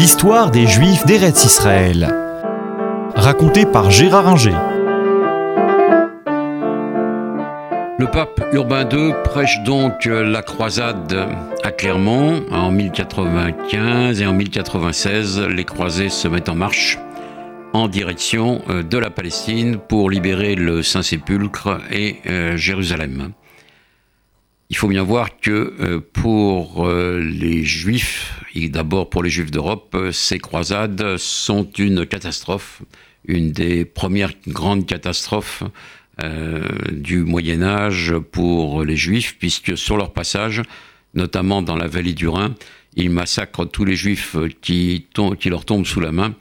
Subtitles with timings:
[0.00, 2.08] L'histoire des Juifs d'Eretz Israël.
[3.14, 4.56] Racontée par Gérard Inger.
[7.98, 11.28] Le pape Urbain II prêche donc la croisade
[11.62, 15.38] à Clermont en 1095 et en 1096.
[15.40, 16.98] Les croisés se mettent en marche
[17.74, 23.32] en direction euh, de la Palestine pour libérer le Saint-Sépulcre et euh, Jérusalem.
[24.70, 30.38] Il faut bien voir que euh, pour les Juifs, d'abord pour les Juifs d'Europe, ces
[30.38, 32.82] croisades sont une catastrophe,
[33.24, 35.62] une des premières grandes catastrophes
[36.92, 40.62] du Moyen Âge pour les Juifs, puisque sur leur passage,
[41.14, 42.54] notamment dans la vallée du Rhin,
[42.96, 45.06] ils massacrent tous les Juifs qui,
[45.38, 46.34] qui leur tombent sous la main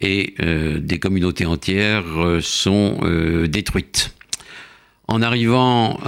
[0.00, 4.14] et euh, des communautés entières euh, sont euh, détruites.
[5.10, 5.98] En arrivant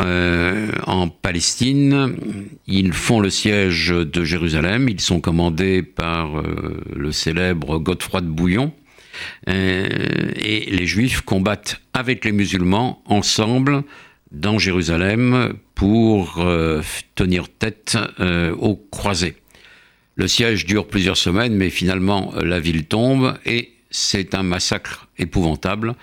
[0.87, 2.17] en Palestine,
[2.69, 4.89] ils font le siège de Jérusalem.
[4.89, 6.41] Ils sont commandés par
[6.95, 8.73] le célèbre Godefroy de Bouillon.
[9.49, 13.83] et les Juifs combattent avec les musulmans ensemble
[14.31, 16.41] dans Jérusalem pour
[17.17, 17.99] tenir tête
[18.57, 19.35] aux croisés.
[20.15, 25.97] Le siège dure plusieurs semaines, mais finalement la ville tombe et c'est un massacre épouvantable.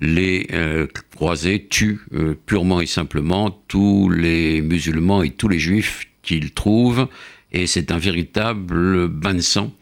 [0.00, 6.08] Les euh, croisés tuent euh, purement et simplement tous les musulmans et tous les juifs
[6.22, 7.06] qu'ils trouvent,
[7.52, 9.72] et c'est un véritable bain de sang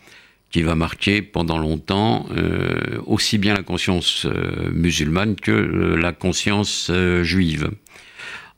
[0.51, 4.27] qui va marquer pendant longtemps euh, aussi bien la conscience
[4.71, 7.71] musulmane que la conscience juive.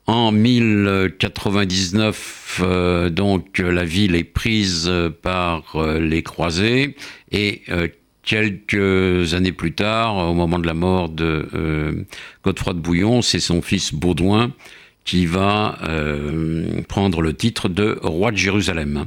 [0.06, 2.62] En 1099,
[3.12, 4.91] donc, la ville est prise
[5.22, 6.94] par les croisés
[7.30, 7.62] et
[8.25, 12.05] Quelques années plus tard, au moment de la mort de euh,
[12.44, 14.53] de Bouillon, c'est son fils Baudouin
[15.05, 19.05] qui va euh, prendre le titre de roi de Jérusalem.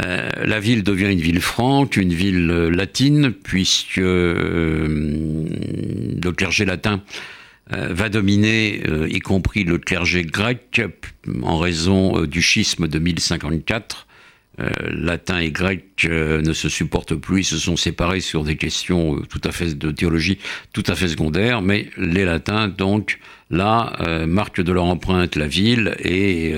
[0.00, 5.48] Euh, la ville devient une ville franque, une ville latine, puisque le
[6.36, 7.02] clergé latin
[7.68, 10.80] va dominer, y compris le clergé grec,
[11.42, 14.09] en raison du schisme de 1054 euh,
[14.58, 19.16] latin et grec euh, ne se supportent plus, ils se sont séparés sur des questions
[19.16, 20.38] euh, tout à fait de théologie
[20.72, 23.18] tout à fait secondaires, mais les latins donc
[23.50, 23.96] là
[24.28, 26.54] marquent de leur empreinte la ville et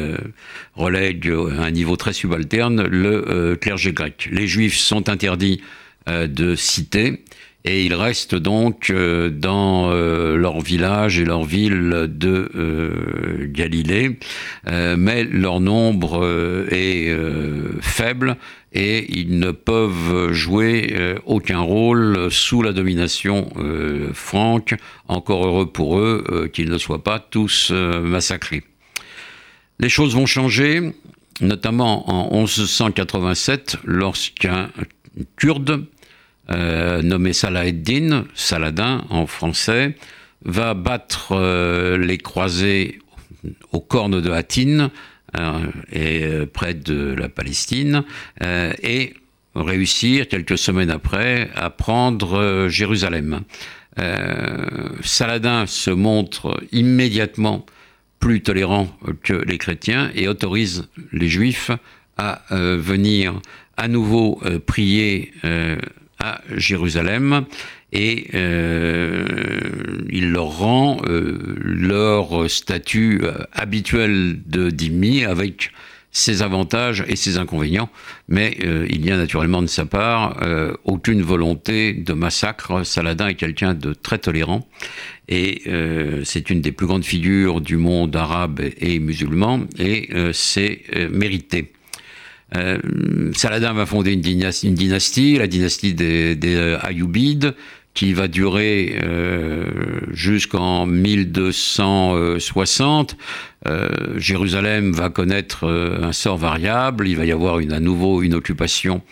[0.75, 4.28] relèguent à un niveau très subalterne le clergé grec.
[4.30, 5.62] Les juifs sont interdits
[6.06, 7.24] de citer
[7.64, 14.18] et ils restent donc euh, dans euh, leur village et leur ville de euh, Galilée,
[14.66, 16.24] mais leur nombre
[16.70, 17.14] est
[17.80, 18.36] faible
[18.72, 23.50] et ils ne peuvent jouer aucun rôle sous la domination
[24.14, 24.74] franque,
[25.08, 28.62] encore heureux pour eux qu'ils ne soient pas tous massacrés.
[29.80, 30.92] Les choses vont changer,
[31.40, 34.70] notamment en 1187, lorsqu'un
[35.36, 35.84] Kurde
[36.52, 39.96] euh, nommé Saladin, Saladin en français,
[40.44, 42.98] va battre euh, les croisés
[43.72, 44.91] aux cornes de Hattin,
[45.38, 45.60] euh,
[45.92, 48.04] et près de la Palestine,
[48.41, 49.14] et
[49.54, 53.41] réussir quelques semaines après à prendre Jérusalem.
[55.02, 57.64] Saladin se montre immédiatement
[58.20, 58.88] plus tolérant
[59.22, 61.70] que les chrétiens et autorise les juifs
[62.18, 63.41] à venir
[63.76, 65.32] à nouveau prier
[66.56, 67.47] Jérusalem
[67.93, 69.27] et euh,
[70.10, 75.71] il leur rend euh, leur statut euh, habituel de dhimmi avec
[76.10, 77.88] ses avantages et ses inconvénients,
[78.28, 78.59] mais
[78.91, 80.38] il n'y a naturellement de sa part
[80.84, 82.84] aucune volonté de massacre.
[82.84, 84.69] Saladin est quelqu'un de très tolérant
[85.31, 85.62] et
[86.25, 91.72] c'est une des plus grandes figures du monde arabe et musulman et c'est mérité.
[92.56, 92.78] Euh,
[93.34, 97.54] Saladin va fonder une dynastie, la dynastie des, des Ayyubides,
[97.94, 99.66] qui va durer euh,
[100.12, 103.16] jusqu'en 1260.
[103.68, 107.06] Euh, Jérusalem va connaître un sort variable.
[107.08, 109.02] Il va y avoir à nouveau une occupation,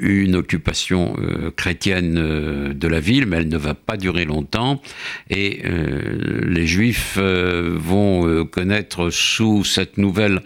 [0.00, 1.16] une occupation
[1.56, 4.80] chrétienne de la ville, mais elle ne va pas durer longtemps.
[5.28, 10.40] Et les Juifs vont connaître sous cette nouvelle euh,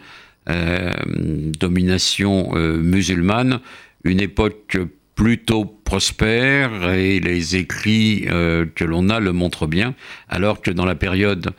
[0.48, 3.60] domination euh, musulmane,
[4.04, 4.78] une époque
[5.14, 9.94] plutôt prospère et les écrits euh, que l'on a le montrent bien,
[10.28, 11.50] alors que dans la période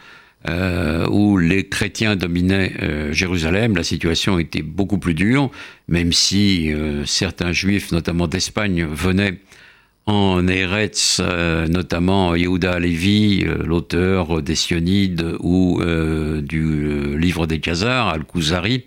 [1.11, 2.71] où les chrétiens dominaient
[3.11, 5.51] Jérusalem, la situation était beaucoup plus dure,
[5.89, 6.71] même si
[7.05, 9.37] certains juifs, notamment d'Espagne, venaient
[10.05, 17.59] en Eretz, euh, notamment Yehuda Alevi, euh, l'auteur des Sionides ou euh, du livre des
[17.59, 18.83] Khazars, Al-Khuzari,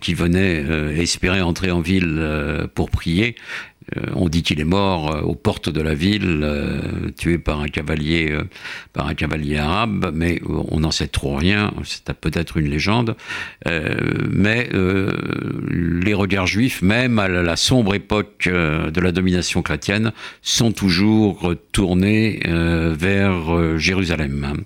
[0.00, 0.62] qui venaient
[0.98, 3.34] espérer entrer en ville pour prier.
[4.14, 6.46] On dit qu'il est mort aux portes de la ville,
[7.16, 8.36] tué par un cavalier,
[8.92, 11.72] par un cavalier arabe, mais on n'en sait trop rien.
[11.84, 13.16] C'est peut-être une légende.
[13.66, 14.68] mais
[15.70, 22.40] les regards juifs, même à la sombre époque de la domination chrétienne, sont toujours tournés
[22.44, 24.64] vers Jérusalem.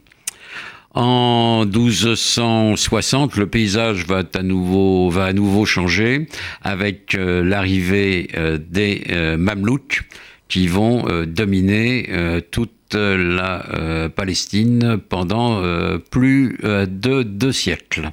[0.95, 6.27] En 1260, le paysage va à nouveau, va à nouveau changer
[6.63, 10.03] avec euh, l'arrivée euh, des euh, Mamelouks
[10.49, 12.09] qui vont dominer
[12.51, 15.63] toute la Palestine pendant
[16.11, 18.13] plus de deux siècles.